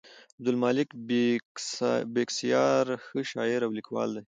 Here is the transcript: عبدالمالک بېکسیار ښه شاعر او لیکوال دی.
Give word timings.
عبدالمالک 0.37 0.89
بېکسیار 2.13 2.85
ښه 3.05 3.19
شاعر 3.31 3.61
او 3.65 3.71
لیکوال 3.77 4.09
دی. 4.15 4.21